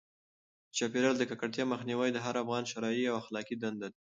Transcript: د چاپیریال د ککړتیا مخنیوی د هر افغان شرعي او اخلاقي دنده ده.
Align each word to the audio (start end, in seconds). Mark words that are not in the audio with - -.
د 0.67 0.71
چاپیریال 0.77 1.15
د 1.17 1.23
ککړتیا 1.29 1.65
مخنیوی 1.73 2.09
د 2.13 2.17
هر 2.25 2.35
افغان 2.43 2.63
شرعي 2.71 3.05
او 3.09 3.15
اخلاقي 3.21 3.55
دنده 3.63 3.87
ده. 3.91 3.97